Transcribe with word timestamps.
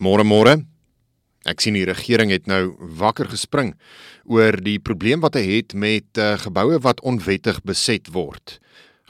Môre 0.00 0.24
môre. 0.24 0.54
Ek 1.44 1.60
sien 1.60 1.76
die 1.76 1.84
regering 1.84 2.30
het 2.32 2.46
nou 2.48 2.72
wakker 2.96 3.28
gespring 3.28 3.74
oor 4.24 4.56
die 4.56 4.78
probleem 4.80 5.20
wat 5.20 5.36
hy 5.36 5.42
het 5.58 5.74
met 5.76 6.16
uh, 6.16 6.38
geboue 6.40 6.78
wat 6.80 7.02
onwettig 7.04 7.58
beset 7.68 8.08
word. 8.14 8.56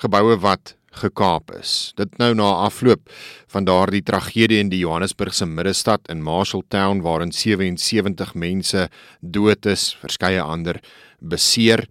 Geboue 0.02 0.34
wat 0.42 0.72
gekaap 0.98 1.52
is. 1.54 1.92
Dit 1.94 2.16
nou 2.18 2.32
na 2.34 2.48
afloop 2.66 3.06
van 3.54 3.68
daardie 3.68 4.02
tragedie 4.02 4.58
in 4.58 4.72
die 4.72 4.80
Johannesburgse 4.82 5.46
middestad 5.46 6.10
in 6.10 6.24
Marshalltown 6.26 7.04
waarin 7.06 7.30
77 7.30 8.34
mense 8.34 8.88
dood 9.22 9.68
is, 9.70 9.92
verskeie 10.02 10.42
ander 10.42 10.80
beseer. 11.22 11.84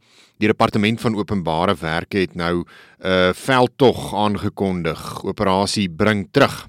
Die 0.44 0.52
departement 0.52 1.00
van 1.00 1.16
openbare 1.16 1.78
werke 1.80 2.20
het 2.26 2.36
nou 2.36 2.66
'n 2.66 2.68
uh, 3.08 3.32
veldtog 3.32 4.12
aangekondig, 4.12 5.24
operasie 5.24 5.88
bring 5.88 6.28
terug 6.32 6.68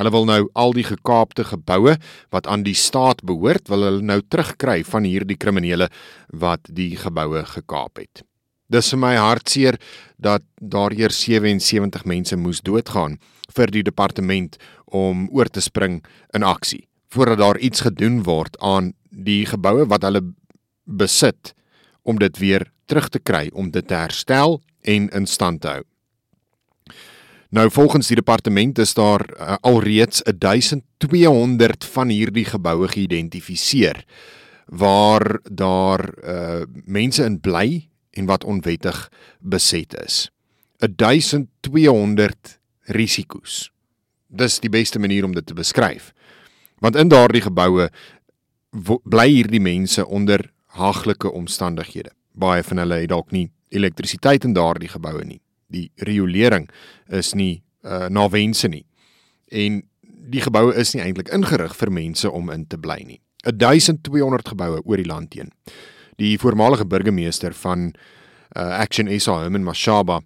Hulle 0.00 0.14
wil 0.14 0.24
nou 0.24 0.40
al 0.56 0.72
die 0.72 0.86
gekaapte 0.88 1.44
geboue 1.44 1.98
wat 2.32 2.46
aan 2.48 2.64
die 2.64 2.76
staat 2.78 3.20
behoort, 3.28 3.68
wil 3.68 3.84
hulle 3.84 4.00
nou 4.00 4.22
terugkry 4.32 4.80
van 4.88 5.04
hierdie 5.04 5.36
kriminele 5.36 5.90
wat 6.32 6.70
die 6.72 6.94
geboue 6.96 7.44
gekaap 7.44 8.00
het. 8.00 8.22
Dis 8.72 8.88
vir 8.94 9.00
my 9.02 9.12
hartseer 9.18 9.76
dat 10.16 10.46
daar 10.56 10.94
eers 10.96 11.18
77 11.26 12.06
mense 12.08 12.38
moes 12.38 12.62
doodgaan 12.64 13.18
vir 13.52 13.74
die 13.74 13.84
departement 13.84 14.56
om 14.86 15.26
oor 15.36 15.52
te 15.52 15.60
spring 15.60 16.00
in 16.32 16.46
aksie 16.46 16.86
voordat 17.10 17.42
daar 17.42 17.58
iets 17.58 17.82
gedoen 17.82 18.22
word 18.22 18.56
aan 18.62 18.92
die 19.10 19.42
geboue 19.46 19.88
wat 19.90 20.06
hulle 20.06 20.22
besit 20.86 21.52
om 22.06 22.22
dit 22.22 22.38
weer 22.38 22.70
terug 22.86 23.10
te 23.10 23.18
kry 23.18 23.48
om 23.52 23.74
dit 23.74 23.86
te 23.86 23.98
herstel 23.98 24.60
en 24.80 25.10
in 25.10 25.26
stand 25.26 25.60
te 25.60 25.74
hou. 25.74 25.89
Nou 27.50 27.70
volgens 27.70 28.06
die 28.06 28.16
departement 28.16 28.78
is 28.78 28.94
daar 28.94 29.26
uh, 29.34 29.54
alreeds 29.60 30.22
1200 30.38 31.84
van 31.84 32.08
hierdie 32.08 32.44
geboue 32.44 32.88
geïdentifiseer 32.88 34.04
waar 34.66 35.40
daar 35.42 36.14
uh, 36.22 36.62
mense 36.84 37.24
in 37.24 37.40
bly 37.40 37.88
en 38.10 38.26
wat 38.30 38.44
onwettig 38.44 39.10
beset 39.40 39.96
is. 40.04 40.30
1200 40.78 42.58
risiko's. 42.82 43.72
Dis 44.26 44.60
die 44.62 44.70
beste 44.70 44.98
manier 44.98 45.24
om 45.24 45.34
dit 45.34 45.46
te 45.46 45.54
beskryf. 45.54 46.12
Want 46.78 46.96
in 46.96 47.10
daardie 47.10 47.42
geboue 47.42 47.90
bly 49.02 49.28
hierdie 49.28 49.60
mense 49.60 50.06
onder 50.06 50.52
haglike 50.78 51.32
omstandighede. 51.32 52.14
Baie 52.32 52.62
van 52.62 52.78
hulle 52.78 53.02
het 53.02 53.10
dalk 53.10 53.34
nie 53.34 53.50
elektrisiteit 53.68 54.46
in 54.46 54.54
daardie 54.54 54.88
geboue 54.88 55.24
nie 55.26 55.42
die 55.70 55.88
riolering 56.06 56.68
is 57.08 57.34
nie 57.34 57.62
uh, 57.84 58.08
na 58.12 58.28
wense 58.28 58.68
nie. 58.68 58.84
En 59.50 59.82
die 60.30 60.42
geboue 60.44 60.74
is 60.78 60.94
nie 60.94 61.02
eintlik 61.04 61.32
ingerig 61.34 61.74
vir 61.76 61.92
mense 61.92 62.30
om 62.30 62.50
in 62.54 62.66
te 62.70 62.78
bly 62.78 63.00
nie. 63.06 63.20
1200 63.48 64.52
geboue 64.52 64.82
oor 64.84 65.00
die 65.00 65.08
land 65.08 65.34
heen. 65.34 65.52
Die 66.20 66.36
voormalige 66.38 66.84
burgemeester 66.86 67.54
van 67.56 67.90
uh, 68.56 68.80
Action 68.82 69.08
SA, 69.20 69.40
Herman 69.40 69.64
Mashaba, 69.64 70.20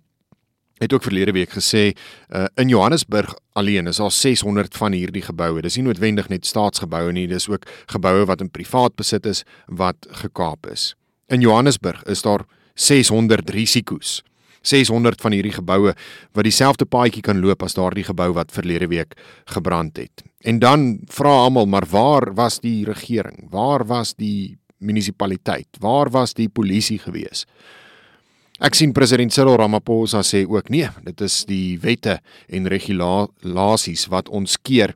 het 0.82 0.92
ook 0.92 1.06
verlede 1.06 1.32
week 1.32 1.54
gesê 1.54 1.92
uh, 1.94 2.44
in 2.58 2.68
Johannesburg 2.68 3.36
alleen 3.52 3.86
is 3.86 3.96
daar 3.96 4.10
600 4.10 4.74
van 4.76 4.92
hierdie 4.92 5.22
geboue. 5.22 5.62
Dis 5.62 5.78
nie 5.78 5.86
noodwendig 5.86 6.28
net 6.28 6.46
staatsgeboue 6.46 7.12
nie, 7.14 7.28
dis 7.30 7.46
ook 7.48 7.68
geboue 7.92 8.26
wat 8.26 8.42
in 8.42 8.50
privaat 8.50 8.96
besit 8.98 9.26
is 9.26 9.44
wat 9.66 10.08
gekaap 10.24 10.66
is. 10.66 10.94
In 11.30 11.40
Johannesburg 11.40 12.02
is 12.10 12.22
daar 12.22 12.42
600 12.74 13.50
risiko's 13.54 14.22
600 14.64 15.20
van 15.20 15.36
hierdie 15.36 15.54
geboue 15.54 15.94
wat 16.32 16.46
dieselfde 16.46 16.88
paadjie 16.88 17.22
kan 17.24 17.40
loop 17.44 17.62
as 17.62 17.76
daardie 17.76 18.06
gebou 18.06 18.32
wat 18.36 18.52
verlede 18.54 18.88
week 18.88 19.14
gebrand 19.52 19.96
het. 20.00 20.24
En 20.44 20.58
dan 20.58 20.98
vra 21.12 21.32
almal 21.44 21.66
maar 21.66 21.86
waar 21.90 22.32
was 22.34 22.60
die 22.60 22.84
regering? 22.84 23.46
Waar 23.50 23.86
was 23.86 24.14
die 24.14 24.58
munisipaliteit? 24.78 25.68
Waar 25.80 26.10
was 26.10 26.34
die 26.34 26.48
polisie 26.48 26.98
gewees? 26.98 27.44
Ek 28.62 28.76
sien 28.78 28.92
president 28.94 29.34
Cyril 29.34 29.56
Ramaphosa 29.58 30.22
sê 30.22 30.44
ook 30.46 30.68
nee, 30.70 30.86
dit 31.02 31.24
is 31.27 31.40
die 31.48 31.74
wette 31.83 32.20
en 32.46 32.68
regulasies 32.70 34.06
wat 34.12 34.30
ons 34.30 34.55
keer 34.62 34.94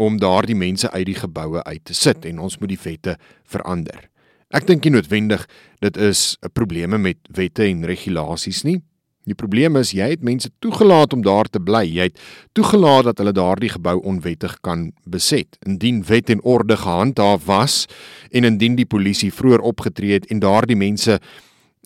om 0.00 0.16
daardie 0.18 0.56
mense 0.56 0.88
uit 0.90 1.06
die 1.10 1.18
geboue 1.18 1.62
uit 1.62 1.84
te 1.84 1.94
sit 1.94 2.24
en 2.24 2.40
ons 2.42 2.56
moet 2.58 2.72
die 2.72 2.80
wette 2.80 3.18
verander. 3.44 4.08
Ek 4.54 4.66
dink 4.66 4.86
nie 4.86 4.94
noodwendig 4.94 5.44
dit 5.82 5.96
is 5.96 6.38
'n 6.42 6.50
probleme 6.54 6.98
met 6.98 7.18
wette 7.28 7.64
en 7.66 7.84
regulasies 7.84 8.64
nie. 8.64 8.80
Die 9.24 9.36
probleem 9.36 9.78
is 9.80 9.94
jy 9.96 10.10
het 10.12 10.24
mense 10.24 10.50
toegelaat 10.60 11.14
om 11.16 11.22
daar 11.24 11.48
te 11.48 11.60
bly. 11.60 11.84
Jy 11.88 12.10
het 12.10 12.20
toegelaat 12.56 13.08
dat 13.08 13.22
hulle 13.22 13.32
daardie 13.36 13.72
gebou 13.72 13.96
onwettig 14.04 14.58
kan 14.60 14.90
beset. 15.08 15.56
Indien 15.64 16.02
wet 16.04 16.30
en 16.30 16.42
orde 16.42 16.76
gehandhaaf 16.76 17.46
was 17.48 17.84
en 18.30 18.44
indien 18.44 18.76
die 18.76 18.88
polisie 18.88 19.32
vroeër 19.32 19.64
opgetree 19.64 20.18
het 20.18 20.28
en 20.28 20.44
daardie 20.44 20.76
mense 20.76 21.18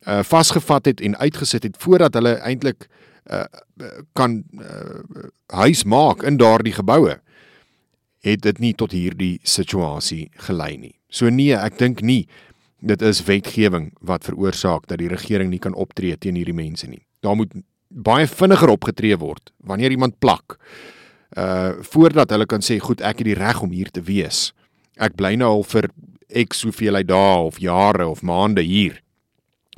uh 0.07 0.23
vasgevat 0.23 0.87
het 0.87 1.01
en 1.03 1.17
uitgesit 1.19 1.63
het 1.63 1.77
voordat 1.79 2.15
hulle 2.15 2.37
eintlik 2.47 2.87
uh 3.31 3.45
kan 4.13 4.43
uh, 4.59 5.25
huis 5.47 5.85
maak 5.85 6.23
in 6.23 6.39
daardie 6.39 6.73
geboue 6.73 7.19
het 8.23 8.43
dit 8.43 8.59
nie 8.59 8.75
tot 8.75 8.93
hierdie 8.93 9.39
situasie 9.43 10.31
gelei 10.47 10.77
nie. 10.77 10.95
So 11.11 11.31
nee, 11.31 11.55
ek 11.55 11.79
dink 11.79 12.01
nie 12.01 12.27
dit 12.79 13.03
is 13.03 13.25
wetgewing 13.27 13.91
wat 14.01 14.25
veroorsaak 14.25 14.87
dat 14.87 14.99
die 14.99 15.11
regering 15.11 15.51
nie 15.51 15.63
kan 15.63 15.75
optree 15.75 16.17
teen 16.17 16.39
hierdie 16.39 16.55
mense 16.55 16.87
nie 16.87 17.08
daar 17.25 17.37
moet 17.37 17.53
baie 17.89 18.27
vinniger 18.29 18.71
opgetree 18.73 19.17
word 19.17 19.53
wanneer 19.65 19.91
iemand 19.95 20.19
plak. 20.19 20.59
Uh 21.37 21.81
voordat 21.93 22.31
hulle 22.31 22.47
kan 22.47 22.65
sê 22.65 22.79
goed, 22.81 23.01
ek 23.01 23.23
het 23.23 23.29
die 23.31 23.39
reg 23.39 23.63
om 23.63 23.73
hier 23.73 23.91
te 23.91 24.03
wees. 24.05 24.53
Ek 24.97 25.17
bly 25.17 25.35
nou 25.37 25.51
al 25.59 25.65
vir 25.65 25.91
ek 26.29 26.55
soveel 26.55 26.99
hy 26.99 27.05
dae 27.07 27.45
of 27.49 27.61
jare 27.63 28.09
of 28.09 28.23
maande 28.23 28.65
hier. 28.65 29.01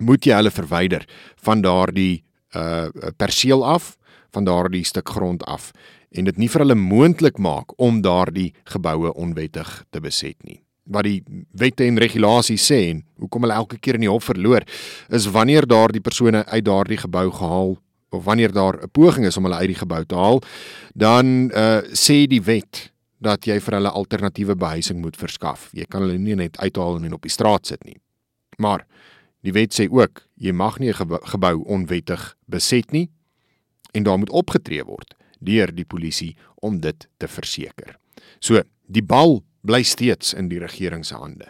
Moet 0.01 0.27
jy 0.27 0.39
hulle 0.39 0.55
verwyder 0.55 1.07
van 1.37 1.63
daardie 1.63 2.23
uh 2.57 2.91
perseel 3.19 3.63
af, 3.65 3.97
van 4.35 4.45
daardie 4.45 4.85
stuk 4.85 5.09
grond 5.09 5.45
af 5.47 5.71
en 6.11 6.27
dit 6.27 6.39
nie 6.39 6.49
vir 6.51 6.65
hulle 6.65 6.79
moontlik 6.79 7.39
maak 7.39 7.77
om 7.79 8.03
daardie 8.03 8.51
geboue 8.65 9.15
onwettig 9.15 9.85
te 9.91 10.03
beset 10.03 10.39
nie 10.43 10.59
wat 10.85 11.05
die 11.05 11.23
wette 11.53 11.85
en 11.85 11.99
regulasies 11.99 12.67
sê 12.73 12.91
en 12.91 13.05
hoekom 13.19 13.43
hulle 13.43 13.55
elke 13.55 13.79
keer 13.79 13.95
in 13.95 14.07
die 14.07 14.11
hof 14.11 14.25
verloor 14.25 14.65
is 15.09 15.27
wanneer 15.27 15.67
daardie 15.67 16.01
persone 16.01 16.45
uit 16.47 16.65
daardie 16.65 16.99
gebou 16.99 17.31
gehaal 17.31 17.77
of 18.11 18.25
wanneer 18.25 18.53
daar 18.53 18.83
'n 18.83 18.91
poging 18.91 19.27
is 19.27 19.37
om 19.37 19.45
hulle 19.45 19.61
uit 19.63 19.73
die 19.75 19.83
gebou 19.83 20.05
te 20.05 20.15
haal 20.15 20.43
dan 20.95 21.51
uh, 21.55 21.83
sê 21.93 22.27
die 22.27 22.43
wet 22.43 22.91
dat 23.21 23.45
jy 23.45 23.59
vir 23.61 23.77
hulle 23.77 23.93
alternatiewe 23.93 24.57
behuising 24.57 25.01
moet 25.05 25.17
verskaf. 25.21 25.69
Jy 25.77 25.85
kan 25.93 26.07
hulle 26.07 26.19
nie 26.19 26.39
net 26.41 26.57
uithaal 26.59 27.03
en 27.05 27.13
op 27.13 27.27
die 27.27 27.33
straat 27.33 27.69
sit 27.69 27.85
nie. 27.85 27.99
Maar 28.59 28.87
die 29.45 29.53
wet 29.53 29.77
sê 29.77 29.87
ook 29.93 30.25
jy 30.41 30.53
mag 30.53 30.79
nie 30.81 30.89
'n 30.89 31.21
gebou 31.29 31.65
onwettig 31.65 32.37
beset 32.49 32.93
nie 32.93 33.11
en 33.93 34.03
daar 34.03 34.19
moet 34.19 34.31
opgetree 34.31 34.85
word 34.85 35.15
deur 35.41 35.73
die 35.75 35.85
polisie 35.85 36.37
om 36.61 36.81
dit 36.81 37.09
te 37.19 37.29
verseker. 37.29 37.99
So, 38.41 38.63
die 38.87 39.03
bal 39.03 39.43
bly 39.61 39.83
steeds 39.83 40.35
in 40.35 40.49
die 40.49 40.59
regering 40.59 41.05
se 41.07 41.15
hande. 41.15 41.49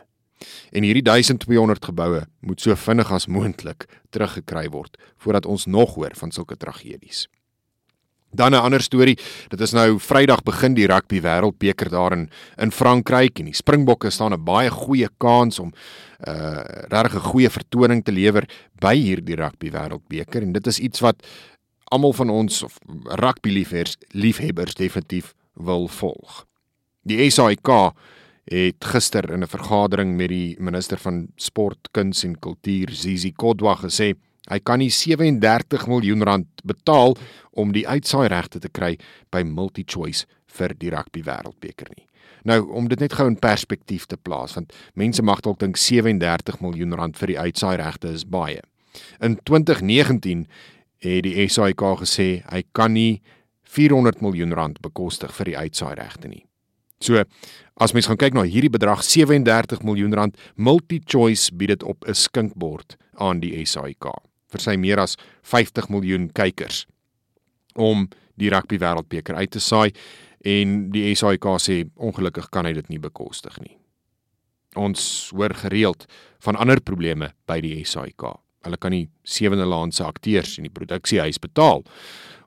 En 0.73 0.83
hierdie 0.87 1.05
1200 1.05 1.85
geboue 1.85 2.23
moet 2.41 2.61
so 2.61 2.75
vinnig 2.75 3.11
as 3.13 3.27
moontlik 3.27 3.87
teruggekry 4.11 4.69
word 4.73 4.97
voordat 5.21 5.47
ons 5.47 5.67
nog 5.67 5.95
hoor 5.95 6.17
van 6.17 6.33
sulke 6.33 6.57
tragedies. 6.57 7.27
Dan 8.33 8.53
'n 8.53 8.63
ander 8.63 8.81
storie, 8.81 9.19
dit 9.49 9.61
is 9.61 9.73
nou 9.73 9.99
Vrydag 9.99 10.43
begin 10.43 10.75
die 10.75 10.87
rugby 10.87 11.21
wêreldbeker 11.21 11.91
daar 11.91 12.13
in 12.13 12.31
in 12.57 12.71
Frankryk 12.71 13.39
en 13.39 13.45
die 13.45 13.55
Springbokke 13.55 14.11
staan 14.11 14.33
'n 14.33 14.45
baie 14.45 14.71
goeie 14.71 15.09
kans 15.19 15.59
om 15.59 15.69
'n 15.69 16.31
uh, 16.31 16.63
regtig 16.89 17.15
'n 17.15 17.31
goeie 17.31 17.51
vertoning 17.51 18.05
te 18.05 18.13
lewer 18.13 18.49
by 18.81 18.95
hierdie 18.95 19.37
rugby 19.37 19.71
wêreldbeker 19.71 20.43
en 20.43 20.53
dit 20.53 20.67
is 20.67 20.79
iets 20.79 21.01
wat 21.01 21.27
almal 21.91 22.13
van 22.13 22.31
ons 22.31 22.63
of 22.63 22.79
rugby 23.05 23.51
liefhebbers 23.51 23.97
liefhebbers 24.13 24.75
definitief 24.75 25.35
wil 25.55 25.89
volg. 25.89 26.47
Die 27.09 27.31
SAIK 27.31 27.69
het 28.51 28.85
gister 28.85 29.25
in 29.33 29.43
'n 29.43 29.49
vergadering 29.49 30.17
met 30.17 30.29
die 30.29 30.57
minister 30.59 30.99
van 30.99 31.29
sport, 31.37 31.89
kuns 31.93 32.25
en 32.25 32.39
kultuur, 32.39 32.91
Zizi 32.91 33.33
Kodwa 33.33 33.75
gesê 33.77 34.15
hy 34.51 34.59
kan 34.59 34.79
nie 34.79 34.91
37 34.91 35.87
miljoen 35.87 36.23
rand 36.23 36.47
betaal 36.65 37.17
om 37.53 37.73
die 37.73 37.89
uitsaai 37.89 38.29
regte 38.29 38.59
te 38.59 38.69
kry 38.69 38.99
by 39.31 39.43
MultiChoice 39.43 40.27
vir 40.47 40.75
die 40.79 40.91
rugby 40.91 41.23
wêreldbeker 41.23 41.89
nie. 41.97 42.07
Nou 42.45 42.73
om 42.73 42.89
dit 42.89 43.01
net 43.01 43.13
gou 43.13 43.27
in 43.27 43.39
perspektief 43.39 44.07
te 44.07 44.17
plaas 44.17 44.55
want 44.55 44.73
mense 44.95 45.23
mag 45.23 45.41
dalk 45.41 45.59
dink 45.59 45.77
37 45.77 46.61
miljoen 46.61 46.93
rand 46.93 47.17
vir 47.17 47.27
die 47.27 47.39
uitsaai 47.39 47.77
regte 47.77 48.09
is 48.09 48.25
baie. 48.25 48.61
In 49.21 49.39
2019 49.45 50.47
het 50.99 51.23
die 51.25 51.49
SAIK 51.49 51.81
gesê 51.81 52.43
hy 52.53 52.63
kan 52.73 52.93
nie 52.93 53.23
400 53.63 54.21
miljoen 54.21 54.53
rand 54.53 54.81
bekostig 54.81 55.33
vir 55.33 55.45
die 55.45 55.57
uitsaai 55.57 55.95
regte 55.95 56.29
nie. 56.29 56.50
So, 57.01 57.23
as 57.81 57.95
mens 57.97 58.11
gaan 58.11 58.19
kyk 58.21 58.35
na 58.37 58.45
hierdie 58.45 58.73
bedrag 58.73 59.01
37 59.07 59.81
miljoen 59.89 60.13
rand, 60.13 60.37
MultiChoice 60.61 61.55
bied 61.57 61.73
dit 61.73 61.83
op 61.83 62.05
'n 62.05 62.15
skinkbord 62.15 62.97
aan 63.17 63.41
die 63.41 63.57
SAIK 63.65 64.05
vir 64.51 64.61
sy 64.61 64.77
meer 64.77 65.01
as 65.01 65.17
50 65.43 65.89
miljoen 65.89 66.29
kykers 66.33 66.87
om 67.75 68.09
die 68.37 68.51
rugby 68.51 68.79
wêreldbeker 68.79 69.35
uit 69.35 69.51
te 69.51 69.61
saai 69.61 69.93
en 70.45 70.91
die 70.93 71.15
SAIK 71.15 71.47
sê 71.61 71.85
ongelukkig 71.97 72.51
kan 72.51 72.67
hy 72.67 72.73
dit 72.73 72.89
nie 72.89 72.99
bekostig 72.99 73.59
nie. 73.61 73.77
Ons 74.77 75.31
hoor 75.35 75.55
gereeld 75.55 76.07
van 76.45 76.57
ander 76.57 76.81
probleme 76.81 77.33
by 77.47 77.61
die 77.61 77.85
SAIK. 77.85 78.23
Hulle 78.65 78.77
kan 78.77 78.93
nie 78.93 79.09
sewende 79.25 79.65
laan 79.65 79.93
se 79.93 80.05
akteurs 80.05 80.59
in 80.59 80.65
die 80.69 80.73
produksiehuis 80.73 81.39
betaal 81.39 81.83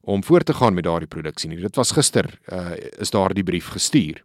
om 0.04 0.24
voort 0.24 0.46
te 0.46 0.54
gaan 0.54 0.74
met 0.74 0.84
daardie 0.84 1.08
produksie 1.08 1.50
nie. 1.50 1.62
Dit 1.62 1.76
was 1.76 1.92
gister 1.92 2.28
uh, 2.52 2.76
is 3.00 3.10
daardie 3.10 3.44
brief 3.44 3.72
gestuur. 3.74 4.24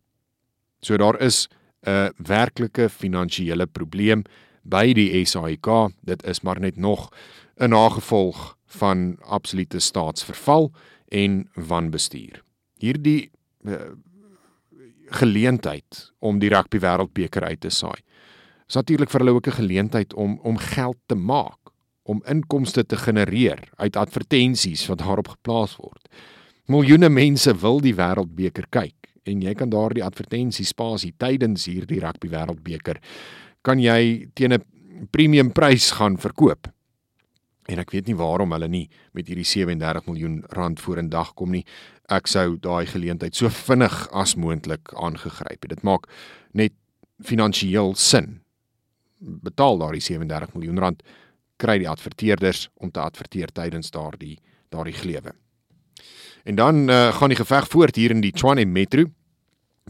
So 0.80 0.96
daar 0.96 1.20
is 1.20 1.48
'n 1.86 2.12
werklike 2.16 2.88
finansiële 2.88 3.66
probleem 3.66 4.22
by 4.62 4.92
die 4.92 5.24
SAIK. 5.24 5.92
Dit 6.00 6.24
is 6.24 6.40
maar 6.40 6.60
net 6.60 6.76
nog 6.76 7.10
'n 7.56 7.68
nagevolg 7.68 8.56
van 8.66 9.16
absolute 9.20 9.78
staatsverval 9.78 10.72
en 11.08 11.48
wanbestuur. 11.54 12.42
Hierdie 12.78 13.30
uh, 13.64 13.74
geleentheid 15.06 16.12
om 16.18 16.38
die 16.38 16.48
rugby 16.48 16.78
wêreldbeker 16.78 17.42
uit 17.42 17.60
te 17.60 17.70
saai. 17.70 18.02
Is 18.68 18.74
natuurlik 18.74 19.10
vir 19.10 19.20
hulle 19.20 19.34
ook 19.34 19.46
'n 19.46 19.60
geleentheid 19.60 20.14
om 20.14 20.38
om 20.42 20.56
geld 20.56 20.96
te 21.06 21.14
maak, 21.14 21.58
om 22.02 22.22
inkomste 22.26 22.86
te 22.86 22.96
genereer 22.96 23.58
uit 23.76 23.96
advertensies 23.96 24.86
wat 24.86 24.98
daarop 24.98 25.28
geplaas 25.28 25.76
word. 25.76 26.08
Miljoene 26.66 27.08
mense 27.08 27.56
wil 27.56 27.80
die 27.80 27.94
wêreldbeker 27.94 28.66
kyk 28.68 29.07
en 29.28 29.42
jy 29.44 29.54
kan 29.54 29.70
daardie 29.70 30.04
advertensiespasie 30.04 31.14
tydens 31.20 31.68
hierdie 31.68 32.00
rugby 32.00 32.30
wêreldbeker 32.32 33.00
kan 33.62 33.80
jy 33.82 34.28
teen 34.34 34.52
'n 34.52 34.64
premium 35.10 35.52
prys 35.52 35.92
gaan 35.98 36.16
verkoop. 36.16 36.68
En 37.68 37.78
ek 37.78 37.90
weet 37.90 38.06
nie 38.06 38.16
waarom 38.16 38.52
hulle 38.52 38.68
nie 38.68 38.88
met 39.12 39.28
hierdie 39.28 39.44
37 39.44 40.06
miljoen 40.06 40.42
rand 40.56 40.80
vorendag 40.80 41.34
kom 41.34 41.50
nie. 41.52 41.64
Ek 42.08 42.26
sou 42.26 42.56
daai 42.56 42.86
geleentheid 42.86 43.36
so 43.36 43.48
vinnig 43.48 44.08
as 44.12 44.36
moontlik 44.36 44.94
aangegryp 44.94 45.62
het. 45.62 45.70
Dit 45.70 45.82
maak 45.82 46.08
net 46.52 46.72
finansiëel 47.20 47.94
sin. 47.94 48.40
Betaal 49.20 49.78
daardie 49.78 50.00
37 50.00 50.54
miljoen 50.54 50.78
rand 50.78 51.02
kry 51.58 51.78
die 51.78 51.88
adverteerders 51.88 52.68
om 52.76 52.90
te 52.90 53.00
adverteer 53.00 53.52
tydens 53.52 53.90
daardie 53.90 54.38
daardie 54.70 54.94
glewe. 54.94 55.32
En 56.44 56.54
dan 56.54 56.88
uh, 56.90 57.12
gaan 57.12 57.28
die 57.28 57.38
geveg 57.38 57.68
voort 57.68 57.96
hier 57.96 58.10
in 58.10 58.20
die 58.20 58.32
Tshwane 58.32 58.64
Metro 58.64 59.04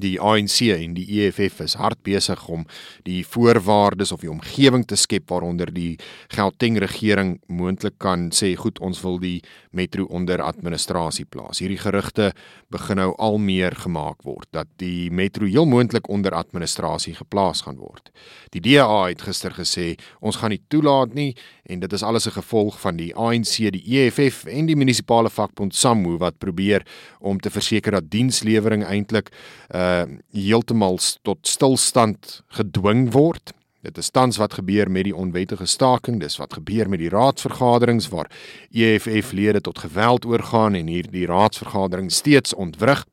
die 0.00 0.16
ANC 0.20 0.60
en 0.74 0.94
die 0.96 1.06
EFF 1.18 1.60
is 1.64 1.76
hard 1.78 2.00
besig 2.06 2.40
om 2.48 2.64
die 3.06 3.20
voorwaardes 3.26 4.12
of 4.14 4.22
die 4.24 4.30
omgewing 4.30 4.84
te 4.86 4.96
skep 4.96 5.30
waaronder 5.32 5.72
die 5.74 5.98
Gauteng 6.34 6.78
regering 6.82 7.38
moontlik 7.46 7.98
kan 8.02 8.28
sê 8.34 8.54
goed 8.58 8.78
ons 8.84 9.02
wil 9.04 9.18
die 9.22 9.40
metro 9.70 10.06
onder 10.14 10.42
administrasie 10.42 11.26
plaas. 11.28 11.60
Hierdie 11.62 11.80
gerugte 11.80 12.32
begin 12.72 13.00
nou 13.02 13.12
al 13.18 13.38
meer 13.42 13.76
gemaak 13.78 14.24
word 14.26 14.48
dat 14.54 14.70
die 14.82 15.10
metro 15.10 15.46
heel 15.46 15.68
moontlik 15.68 16.08
onder 16.08 16.34
administrasie 16.34 17.14
geplaas 17.18 17.64
gaan 17.66 17.78
word. 17.78 18.12
Die 18.54 18.62
DA 18.64 19.08
het 19.08 19.22
gister 19.22 19.54
gesê 19.54 19.96
ons 20.20 20.38
gaan 20.40 20.54
nie 20.54 20.62
toelaat 20.68 21.14
nie 21.14 21.34
en 21.68 21.80
dit 21.80 21.92
is 21.92 22.02
alles 22.02 22.26
'n 22.26 22.38
gevolg 22.40 22.80
van 22.80 22.96
die 22.96 23.14
ANC, 23.14 23.70
die 23.70 23.84
EFF 23.84 24.46
en 24.46 24.66
die 24.66 24.76
munisipale 24.76 25.30
vakbond 25.30 25.74
SAMWU 25.74 26.18
wat 26.18 26.38
probeer 26.38 26.86
om 27.20 27.38
te 27.38 27.50
verseker 27.50 27.92
dat 27.92 28.10
dienslewering 28.10 28.84
eintlik 28.84 29.30
uh 29.74 29.88
heeltemal 30.32 30.99
tot 31.23 31.46
stilstand 31.46 32.43
gedwing 32.58 33.08
word. 33.12 33.52
Dit 33.87 33.99
is 33.99 34.11
tans 34.11 34.37
wat 34.37 34.56
gebeur 34.58 34.90
met 34.90 35.06
die 35.06 35.14
onwettige 35.14 35.67
staking, 35.67 36.19
dis 36.20 36.37
wat 36.40 36.56
gebeur 36.58 36.88
met 36.90 36.99
die 36.99 37.12
raadsvergaderings 37.12 38.08
waar 38.11 38.31
EFF-lede 38.75 39.61
tot 39.61 39.79
geweld 39.79 40.26
oorgaan 40.26 40.75
en 40.75 40.90
hierdie 40.90 41.26
raadsvergadering 41.31 42.11
steeds 42.12 42.55
ontwrig. 42.55 43.05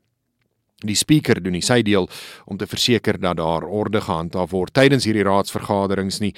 Die 0.84 0.98
spreker 0.98 1.38
doen 1.42 1.54
nie 1.56 1.64
sy 1.64 1.80
deel 1.86 2.10
om 2.44 2.58
te 2.58 2.66
verseker 2.66 3.20
dat 3.20 3.38
daar 3.38 3.64
orde 3.64 4.02
gehandhaaf 4.04 4.50
word 4.50 4.74
tydens 4.74 5.06
hierdie 5.06 5.24
raadsvergaderings 5.24 6.18
nie. 6.20 6.34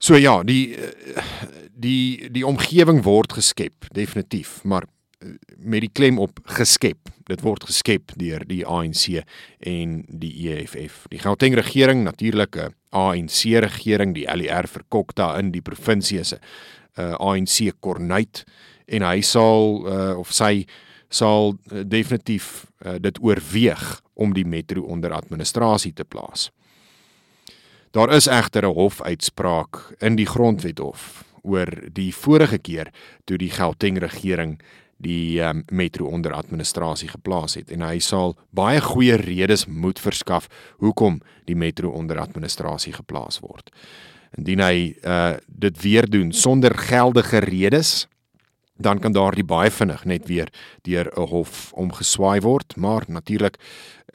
So 0.00 0.18
ja, 0.18 0.42
die 0.42 0.76
die 1.80 2.28
die 2.32 2.44
omgewing 2.46 3.04
word 3.06 3.32
geskep 3.38 3.88
definitief, 3.94 4.60
maar 4.64 4.84
met 5.56 5.84
die 5.84 5.92
klem 5.92 6.18
op 6.18 6.40
geskep. 6.56 7.10
Dit 7.28 7.42
word 7.44 7.64
geskep 7.68 8.14
deur 8.18 8.44
die 8.48 8.62
ANC 8.66 9.22
en 9.66 10.00
die 10.08 10.32
EFF. 10.50 11.04
Die 11.12 11.20
Gauteng 11.20 11.54
regering 11.54 12.04
natuurlik 12.04 12.56
'n 12.56 12.74
ANC 12.90 13.60
regering, 13.60 14.14
die 14.14 14.26
LER 14.26 14.68
verkok 14.68 15.14
daar 15.14 15.38
in 15.38 15.50
die 15.50 15.62
provinsie 15.62 16.24
se 16.24 16.38
uh, 16.98 17.14
ANC 17.14 17.72
kornuit 17.80 18.44
en 18.86 19.02
hy 19.02 19.20
sal 19.20 19.86
uh, 19.86 20.18
of 20.18 20.32
sy 20.32 20.66
sal 21.08 21.54
uh, 21.54 21.82
definitief 21.84 22.66
uh, 22.84 22.98
dit 22.98 23.18
oorweeg 23.22 24.00
om 24.14 24.34
die 24.34 24.46
metro 24.46 24.82
onder 24.82 25.12
administrasie 25.12 25.92
te 25.92 26.04
plaas. 26.04 26.50
Daar 27.90 28.12
is 28.14 28.26
egter 28.26 28.66
'n 28.66 28.74
hofuitspraak 28.74 29.94
in 30.00 30.16
die 30.16 30.26
grondwet 30.26 30.78
hof 30.78 31.24
oor 31.42 31.70
die 31.92 32.14
vorige 32.14 32.58
keer 32.58 32.92
toe 33.24 33.38
die 33.38 33.50
Gauteng 33.50 33.98
regering 33.98 34.60
die 35.00 35.40
um, 35.40 35.62
metro 35.72 36.06
onder 36.12 36.34
administrasie 36.36 37.08
geplaas 37.08 37.56
het 37.56 37.72
en 37.72 37.84
hy 37.86 37.98
sal 38.04 38.36
baie 38.56 38.80
goeie 38.84 39.16
redes 39.20 39.66
moet 39.66 40.00
verskaf 40.00 40.48
hoekom 40.82 41.20
die 41.48 41.56
metro 41.56 41.92
onder 41.96 42.20
administrasie 42.20 42.92
geplaas 42.92 43.40
word. 43.40 43.72
Indien 44.38 44.62
hy 44.62 44.92
uh, 45.02 45.36
dit 45.48 45.82
weer 45.82 46.08
doen 46.10 46.32
sonder 46.32 46.76
geldige 46.76 47.40
redes 47.46 48.06
dan 48.80 49.00
kan 49.00 49.12
daardie 49.12 49.44
baie 49.44 49.70
vinnig 49.70 50.04
net 50.08 50.28
weer 50.28 50.48
deur 50.88 51.10
'n 51.16 51.28
hof 51.28 51.72
omgeswaai 51.72 52.40
word, 52.40 52.76
maar 52.76 53.04
natuurlik 53.08 53.56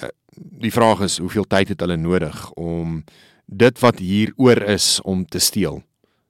uh, 0.01 0.09
die 0.35 0.71
vraag 0.71 1.01
is 1.01 1.17
hoeveel 1.17 1.45
tyd 1.45 1.69
het 1.69 1.79
hulle 1.79 1.97
nodig 1.97 2.51
om 2.51 3.03
dit 3.45 3.79
wat 3.79 3.99
hier 3.99 4.33
oor 4.35 4.61
is 4.61 5.01
om 5.01 5.25
te 5.25 5.39
steel 5.39 5.83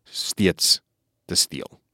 steeds 0.04 0.82
te 1.26 1.36
steel 1.36 1.85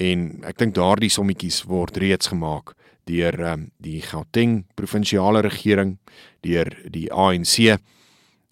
en 0.00 0.26
ek 0.48 0.58
dink 0.62 0.74
daardie 0.78 1.12
sommetjies 1.12 1.64
word 1.68 1.98
reeds 2.00 2.32
gemaak 2.32 2.74
deur 3.10 3.36
um, 3.52 3.66
die 3.82 4.00
Gauteng 4.04 4.64
provinsiale 4.78 5.42
regering, 5.44 5.96
deur 6.44 6.70
die 6.88 7.08
ANC 7.12 7.76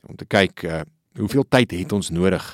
om 0.09 0.17
te 0.19 0.27
kyk 0.29 0.65
uh, 0.65 0.83
hoeveel 1.19 1.47
tyd 1.51 1.75
het 1.77 1.93
ons 1.93 2.11
nodig 2.15 2.45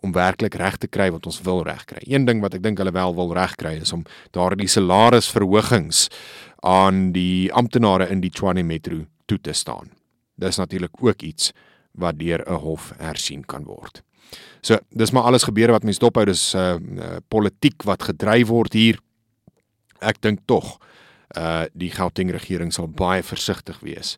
om 0.00 0.14
werklik 0.16 0.56
reg 0.56 0.78
te 0.80 0.88
kry 0.88 1.10
wat 1.12 1.26
ons 1.28 1.40
wil 1.44 1.62
regkry. 1.66 2.00
Een 2.08 2.24
ding 2.28 2.40
wat 2.40 2.54
ek 2.56 2.64
dink 2.64 2.80
hulle 2.80 2.94
wel 2.94 3.14
wil 3.16 3.34
regkry 3.36 3.76
is 3.82 3.92
om 3.92 4.06
daardie 4.36 4.68
salarisverhogings 4.70 6.08
aan 6.64 7.10
die 7.16 7.50
amptenare 7.56 8.08
in 8.12 8.22
die 8.24 8.32
Tshwane 8.32 8.64
Metro 8.64 9.04
toe 9.28 9.38
te 9.40 9.52
staan. 9.56 9.92
Dis 10.40 10.60
natuurlik 10.60 10.96
ook 11.04 11.22
iets 11.22 11.52
wat 11.92 12.18
deur 12.18 12.40
'n 12.46 12.60
hof 12.64 12.92
hersien 12.98 13.44
kan 13.44 13.64
word. 13.64 14.02
So, 14.60 14.78
dis 14.90 15.10
maar 15.10 15.28
alles 15.30 15.46
gebeure 15.48 15.72
wat 15.72 15.86
mense 15.88 16.02
dophou, 16.02 16.26
dis 16.28 16.50
uh, 16.54 16.76
uh 16.76 17.16
politiek 17.28 17.82
wat 17.88 18.04
gedryf 18.10 18.48
word 18.52 18.76
hier. 18.76 19.00
Ek 20.00 20.20
dink 20.20 20.44
tog 20.46 20.78
uh 21.38 21.66
die 21.72 21.90
Gauteng 21.94 22.32
regering 22.34 22.72
sal 22.74 22.88
baie 22.88 23.22
versigtig 23.22 23.80
wees 23.86 24.16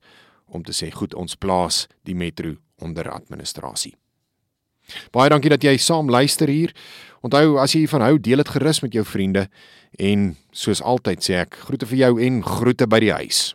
om 0.52 0.64
te 0.64 0.72
sê 0.76 0.90
goed, 0.92 1.14
ons 1.14 1.36
plaas 1.36 1.86
die 2.04 2.16
metro 2.16 2.56
onder 2.82 3.08
administrasie. 3.10 3.94
Baie 5.14 5.30
dankie 5.32 5.52
dat 5.52 5.64
jy 5.64 5.76
saam 5.80 6.10
luister 6.10 6.50
hier. 6.50 6.74
Onthou 7.22 7.56
as 7.62 7.72
jy 7.72 7.84
hiervan 7.84 8.04
hou, 8.04 8.18
deel 8.18 8.42
dit 8.42 8.52
gerus 8.56 8.82
met 8.82 8.92
jou 8.96 9.04
vriende 9.06 9.46
en 10.02 10.32
soos 10.52 10.82
altyd 10.82 11.24
sê 11.24 11.38
ek 11.44 11.56
groete 11.68 11.88
vir 11.88 12.00
jou 12.02 12.12
en 12.26 12.40
groete 12.44 12.88
by 12.90 13.00
die 13.04 13.12
huis. 13.14 13.52